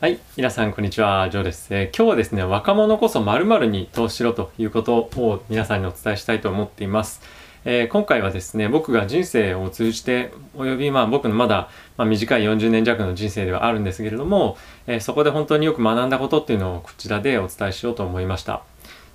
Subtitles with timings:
[0.00, 1.66] はい、皆さんこんにちは、ジョーです。
[1.74, 7.20] えー今日はですね、若者こそ〇〇に投資しろということを皆さんにお伝えしたいと思っています。
[7.66, 11.68] えー今回はですね、僕が人生を通じて、およびまあ僕のまだ、
[11.98, 18.62] まあ、短い40年弱の人生ではあるんですけれども、えーそこで本当によく学んだことっていうのをこちらでお伝えしようと思いました。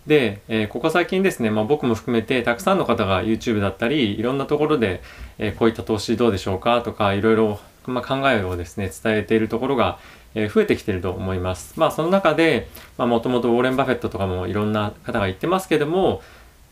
[0.06, 5.02] で、えここ最近ですね、まあ、僕も含めてたくさんの方が YouTube だったりいろんなところで、
[5.40, 9.98] えこういった投資どうでしょうかとかいろいろ、まあ、考えをですね伝えているところが、
[10.36, 11.80] え増えてきてると思います。
[11.80, 12.68] まあその中で
[12.98, 16.22] もともとウォーレン・バフェットとかもいろんな方が言ってますけども、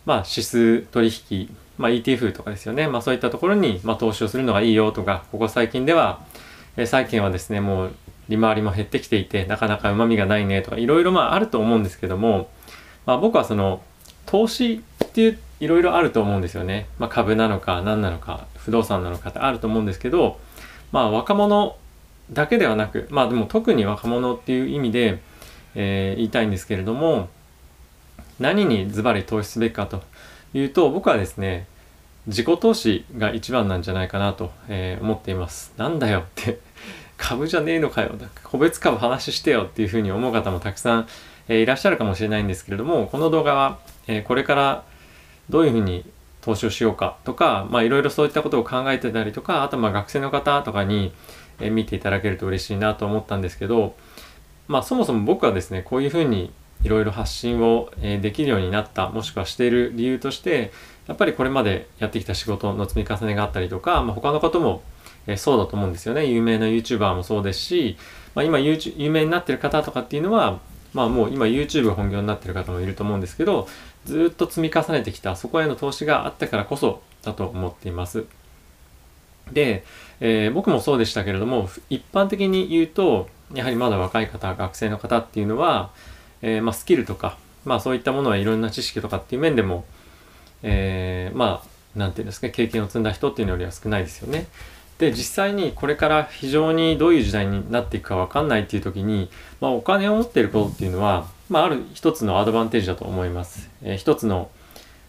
[0.06, 6.22] まあ、指数取引、まあ、ETF とかですよね、まあ、そういったところに、まあ、投資をするのがいいよとかここ最近では、
[6.78, 7.94] えー債券はですねもう
[8.30, 12.50] 利回りも減ってきていてなかなかうまみがないねとかいろいろまああると思うんですけども、
[13.06, 13.82] まあ、僕はその
[14.26, 20.40] 投資っていういろいろあると思うんですよね、まあ、株なのか何なのか不動産なのかってあると思うんですけど、
[20.92, 21.78] まあ、若者
[22.32, 25.20] だけではなくまあでも特に若者っていう意味で、
[25.76, 27.30] えー言いたいんですけれども
[28.40, 30.04] 何にズバリ投資すべきかと
[30.54, 31.68] いうと僕はですね
[32.28, 35.74] 自己投資が一番なんじゃないかなと、えー思っています。
[35.78, 36.60] なんだよって
[37.18, 38.12] 株じゃねえのかよ
[38.44, 41.08] 個別株話してよっていうふうに思う方もたくさん、
[41.48, 44.84] えーいらっしゃるかもしれないんですけれどもこの動画は、えーこれから
[45.50, 46.06] どういうふうに
[46.42, 51.14] 投資をしようかとかまあいろいろそういったことを考えてたりとかあとまあ学生の方とかに、
[51.64, 53.96] え見ていただけると嬉しいなと思ったんですけど
[54.68, 56.52] まあそもそも僕はですねこういうふうに
[56.84, 60.74] いろいろ発信を、えできるようになったもしくはしている理由として
[61.08, 64.84] やっぱりこれまでやってきた仕事の積み重ねがあったりとか、まあ、他のことも、
[65.26, 67.96] えそうだと思うんですよね有名な YouTuber もそうですし、
[68.36, 70.60] まあ、今 YouTube 有名になってる方とかっていうのは
[70.94, 73.70] まあもう今 YouTube 本業になってる方もいると思うんですけど
[74.06, 78.26] ずっと積み重ねてきたそこへの投資があったからこそだと思っています。
[79.54, 79.84] で、
[80.20, 85.92] えー僕もそうでしたけれども一般的に言うとやはりまだ若い方学生の方っていうのは、
[86.42, 89.86] えーまあ、スキルとか、まあ、そういったものはいろんな知識とかっていう面でも、
[90.62, 94.48] えーまあなんていうんですか経験を積んだ人っていうのよりは少ないですよね。
[94.98, 99.30] で実際にこれから非常にどういう時代になっていくか分かんないっていう時に、
[99.60, 103.70] まあ、お金を持っていることっていうのは、まあ、ある一つのアドバンテージだと思います。
[103.84, 104.50] えー一つの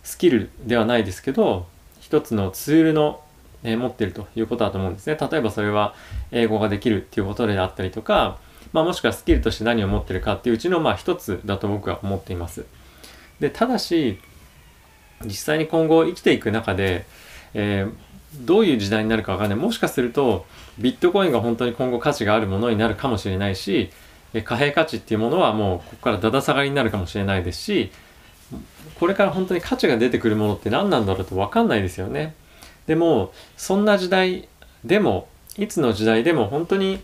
[0.02, 1.66] スキルではないですけど
[2.00, 3.22] 一つのツールの、
[3.64, 5.16] え持ってるということだと思うんですね。
[5.20, 5.94] 例えばそれは
[6.30, 8.38] 英語ができるっていうことであったりとか、
[8.72, 12.66] まあ、もしくはスキルとして何を持ってるかっていううちのまあ一つだと僕は思っています。
[13.40, 14.20] でただし
[15.24, 17.06] 実際に今後生きていく中で、
[17.54, 20.44] えーどういう時代になるかわかんないもしかすると
[20.78, 23.90] ビットコインが本当に今後価値があるものになるかもしれないし
[24.44, 27.92] 貨幣価値っていうものはもうここからだだ下がりになるかもしれないですし
[28.98, 32.34] これから本当に価値が出てくるものって何なんだろうと分かんないですよね。
[32.86, 34.48] でもそんな時代
[34.84, 37.00] でもいつの時代でも本当に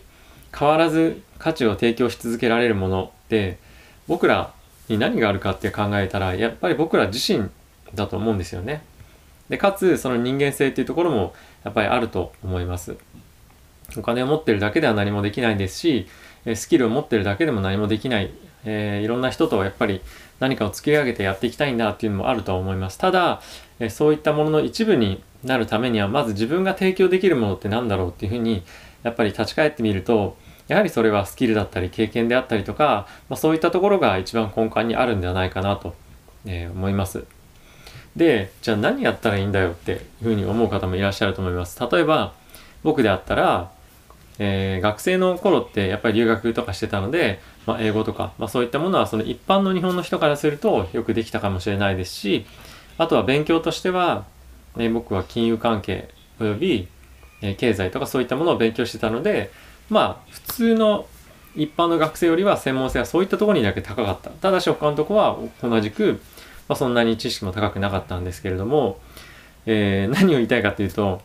[0.57, 3.57] 変わらず価値を提供し続けられるものって
[4.07, 4.53] 僕ら
[4.89, 7.49] に何があるかって考えたらやっぱり僕ら自身
[7.95, 8.83] だと思うんですよね。
[9.49, 11.33] でかつその人間性っていうところも
[11.63, 12.95] やっぱりあると思います。
[13.97, 16.07] お金を持ってるだけでは何もできないですし
[16.55, 18.31] スキルを持ってるだけでも何もできない、
[18.65, 20.01] えーいろんな人とやっぱり
[20.39, 22.97] 何かを作り上げてやっていきたいんだっていうのもあるとは思います。
[22.97, 23.41] ただ、
[23.79, 28.63] えーそういったものの一部になるためにはまず自分が提供できるものって何だろうっていうふうに
[29.03, 35.95] やっぱり立ち返ってみるとやはりそれはスキルだったり経験であったりとか、まあ、そういったところが一番根幹にあるんではないかなと、
[36.45, 37.25] えー思います。
[38.15, 41.79] でじゃあ何やったらいいんだよっていうふうに思う方もいらっしゃると思います。
[41.91, 42.33] 例えば
[42.83, 43.71] 僕であったら
[44.43, 52.45] えー学生の頃ってやっぱり留学とかしてたので、まあ、英語とか、まあ、そういったものはその一般の日本の人からするとよくできたかもしれないですし
[52.97, 54.25] あとは勉強としては、
[54.77, 56.09] えー僕は金融関係
[56.39, 56.87] および、
[57.41, 59.51] えー経済とかそういったものを勉強してたので
[59.89, 61.05] まあ普通の
[61.55, 64.29] 一般の学生よりは専門性はそういったところにだけ高かった。
[64.31, 66.21] ただし他のとこは同じく、
[66.67, 68.99] まあ、そんなに知識も高くなかったんですけれども、
[69.65, 71.21] え何を言いたいかというと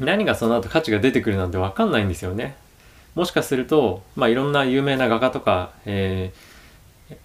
[0.00, 2.56] 何がその後価値が出てくるなんて分かんないんですよね。
[3.14, 6.48] もしかすると、まあ、いろんな有名な画家とか、えー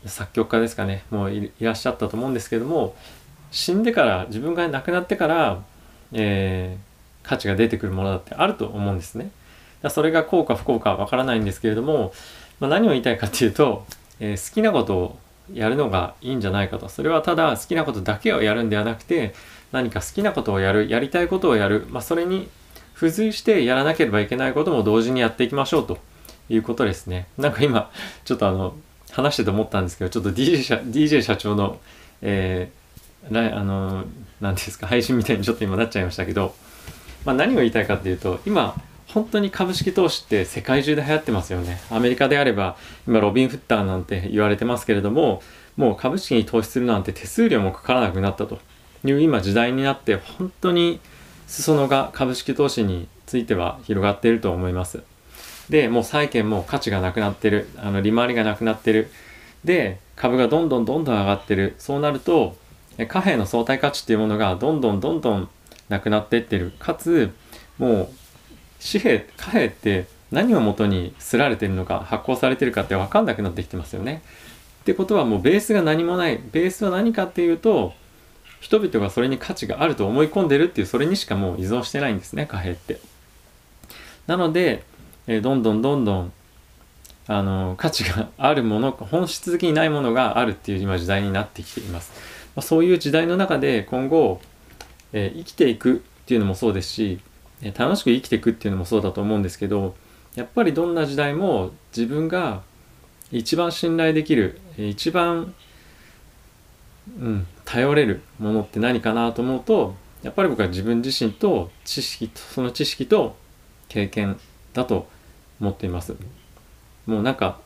[0.06, 2.96] 作曲家ですかねもういいらっしゃったと思うんですけども
[3.52, 5.62] 死んでから自分が亡くなってから、
[6.14, 6.94] えー
[7.24, 9.32] 価値が出てくるものだってあると思うんですね。
[9.82, 12.12] だそれが効か不効かは分からないんですけれども、
[12.60, 13.86] まあ、何を言いたいかっていうと、
[14.20, 15.20] えー好きなことを
[15.54, 19.34] やるのがいいんじゃないかとそれはただ好きなことだけをやるんではなくて
[19.72, 22.50] 何か好きなことをやるやりたいことをやる、まあ、それに
[22.94, 25.98] 付随してやらなければいけないことも同時にやっていきましょうと
[26.50, 27.28] いうことですね。
[27.38, 27.92] なんか今
[28.26, 28.76] ちょっとあの
[29.12, 31.80] 話してて思ったんですけどちょっと DJ 社 DJ 社長の、
[32.22, 32.84] えー
[33.32, 34.04] ライあの
[34.42, 36.54] 何ていうんですか配信みたいにちょっと今なっちゃいましたけど、
[37.26, 38.76] まあ、何を言いたいかっていうと今
[39.08, 41.80] 本当に株式投資って世界中で流行ってますよね。
[41.92, 45.42] アメリカであれば今ロビン・フッターなんて言われてますけれども
[45.78, 48.60] もう株式に投資するなんて手数料もかからなくなったと
[49.06, 51.00] いう今時代になって本当に
[51.54, 55.04] 裾野が株式投資については広がっていると思います。
[55.70, 57.70] で、もう債券も価値がなくなってる。
[57.78, 59.12] あの、利回りがなくなってる。
[59.64, 61.76] で、株がどんどんどんどん上がってる。
[61.78, 62.58] そうなると、
[63.08, 65.48] 貨幣の相対価値っていうものがどんどんどんどん
[65.90, 66.74] なくなっていってる。
[66.80, 67.32] かつ、
[67.78, 68.10] もう、
[68.82, 74.24] 紙幣、貨幣って何をもとにすられてるのか、発行されてるかって分かんなくなってきてますよね。
[74.82, 76.42] ってことはもうベースが何もない。
[76.52, 77.94] ベースは何かっていうと、
[78.64, 82.98] 人々がそれに価値があると思い込んでるっていうそれにしかもう依存してないんですね貨幣って。
[84.26, 84.84] なので、
[85.28, 86.34] えー、どんどんどんどん
[87.28, 92.14] あの価値があるもの本質的にないものがあるっていう今時代になってきています、
[92.56, 94.40] まあ、そういう時代の中で今後、
[95.12, 97.20] えー、生きていくっていうのもそうですし、
[97.62, 99.94] えー、楽しく生きていくっていうのもそうだと思うんですけど
[100.36, 102.62] やっぱりどんな時代も自分が
[103.30, 105.54] 一番信頼できる一番
[107.20, 113.36] うん、頼れるものって何かなと思うとやっぱり僕は自分自身と知識とその知識と
[113.90, 114.40] 経験
[114.74, 115.08] だと
[115.60, 116.16] 思っています。
[117.06, 117.60] もうなんか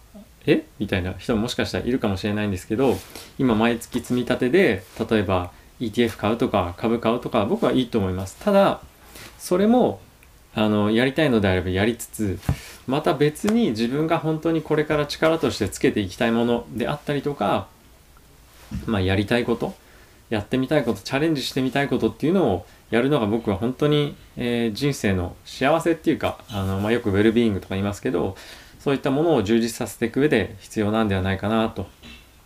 [0.46, 0.66] え？
[0.80, 2.96] みたいな人ももしかしたらいるかもしれないんですけど
[3.38, 8.38] 今毎月積み立てで例えば ETF 買うとか株買うとか僕はいいと思います。
[8.44, 8.82] ただ
[9.38, 10.00] それも
[10.56, 12.40] あのやりたいのであればやりつつ
[12.88, 17.68] また別に自分が本当にこれから力としてつけていきたいものであったりとか
[18.86, 19.74] まあ、やりたいこと
[20.30, 28.36] やってみたいことチャレンジしてみたいことっていうのをやるのが僕は本当に、えー、人生の幸せっていうかあの、まあ、よくウェルビーイングとか言いますけど
[28.80, 31.88] そういったものを充実させていく上で必要なんではないかなと、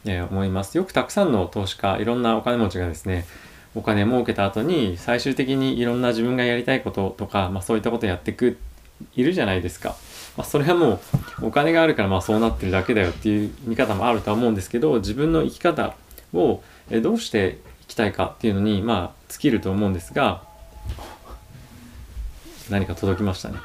[0.06, 3.26] えー、思いますよくたくさんの投資家いろんなお金持ちがですね
[3.76, 8.58] お金儲けた後に最終的にいろんな自分がやりたいこととか、まあ、そういったことやっていく
[9.16, 9.96] いるじゃないですか。
[10.38, 11.00] まあ、それはも
[11.42, 15.96] うお金があるからまあそうなってるだけだよっていう見方もあるとは思うんですけど自分の生き方
[16.34, 16.62] を
[17.02, 17.60] どうして
[17.92, 20.44] きたいかっていうのにまあ尽きると思うんですが
[22.70, 23.58] 何か届きましたね。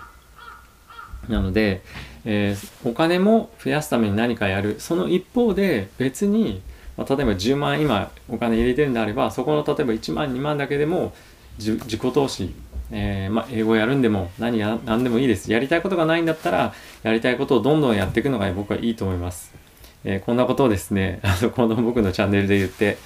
[1.29, 1.83] なので、
[2.25, 6.63] えー、お金も増やすために何かやるその一方で別に、
[6.97, 11.13] まあ、例えば10万今お金入れてるんであればそこの例えば1万2万だけでも
[11.59, 12.55] 自己投資、
[12.91, 19.66] えー、まあ、英語やるんでも何や何でもいいですやりたいことがないんだったらやりたいことをどんどんやっていくのが僕はいいと思います。
[20.09, 22.97] えー、こんなことをですね、 あの、この僕のチャンネルで言って、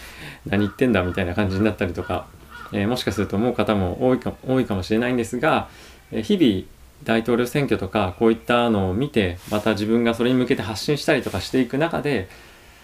[0.47, 2.26] 何言ってんだみたいな感じになったりとか、
[2.73, 5.69] えー、もしかすると思う方も多いか多いかもしれないんですが、
[6.12, 6.67] え、日々
[7.05, 12.29] 大統領選挙とかこういったのを見て、また自分がそれに向けて発信したりとかしていく中で、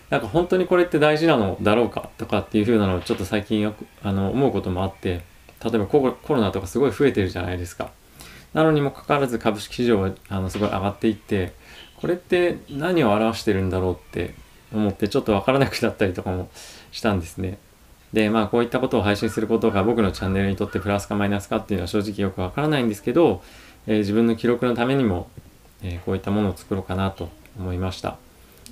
[0.08, 5.20] なんか本当にこれって大事なのだろうかとかっていう風なのをちょっと最近よくあの思うこともあって、
[5.62, 7.90] 例えばコロナとかすごい増えてるじゃないですか。
[8.54, 11.52] なのにもかかわらず株式市場はあのすごい上がっていって、
[12.00, 14.34] これって何を表してるんだろうって
[14.72, 16.48] 思ってちょっとわからなくなったりとかも
[16.93, 17.58] したんですね。
[18.12, 23.43] で、まあこういったことを配信することが僕のチャンネルにとってプラスかマイナスかっていうのは正直よくわからないんですけど、
[23.87, 25.28] えー、自分の記録のためにも、
[25.82, 28.16] えー、こういったものを作ろうかなと思いました。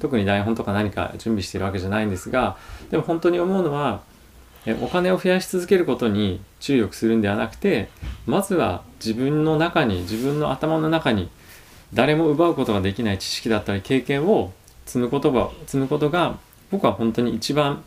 [0.01, 2.57] 特に台本とか何か準備してるわけじゃないんですが、
[2.91, 4.03] でも本当に思うのは、
[4.67, 7.91] えお金を増やし続けることに注力するんではなくて、
[8.27, 11.29] まずは自分の中に、自分の頭の中に
[11.95, 14.53] 誰も奪うことができない知識だったり経験を
[14.85, 16.39] 積むことが積むことが
[16.71, 17.85] 僕は本当に一番、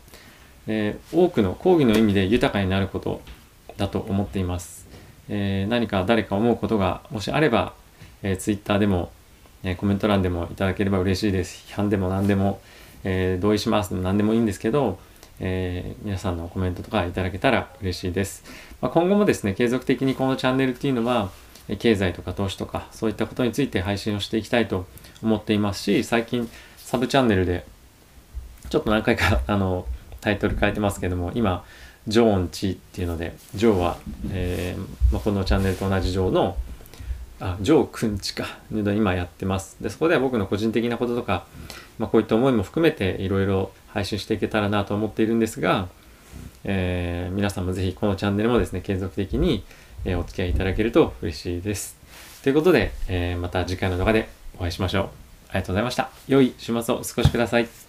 [0.66, 3.20] えー、多くの講義の意味で豊かになること
[3.76, 4.88] だと思っています、
[5.28, 7.74] えー、何か誰か思うことがもしあれば、
[8.22, 9.12] えー、Twitter でも、
[9.62, 11.64] えー、コメント欄でもいただければ嬉しいです。
[11.68, 12.60] 批判でも何でも、
[13.04, 13.94] えー、同意します。
[13.94, 14.98] 何でもいいんですけど
[15.40, 18.44] えー、皆さんのコメントとかいただけたら嬉しいです。
[18.80, 21.30] まあ、今後もですね、継続的にこのチャンネルっていうのは、
[21.76, 24.86] 経済とか投資とかそういったことについて配信をしていきたいと
[25.22, 27.66] 思っていますし最近サブチャンネルで
[28.70, 29.86] ちょっと何回か あの
[30.20, 31.64] タイトル変えてますけども今
[32.06, 33.98] ジョーンチっていうのでジョーは、
[34.30, 36.56] えーまあ、このチャンネルと同じジョーの
[37.40, 39.76] あジョーくんちか今やってます。
[39.80, 41.46] でそこでは僕の個人的なこととか、
[41.98, 45.88] まあ、こういった思いも含めていろいろ配信していけたらなと思っているんですが、
[46.64, 49.62] えー、皆さんもぜひこのチャンネルもですね継続的に
[50.04, 51.96] えお付き合いいただけると嬉しいです。
[52.42, 55.04] ということで、えまた次回の動画でお会いしましょう。
[55.50, 56.10] ありがとうございました。
[56.28, 57.87] 良い週末をお過ごしください。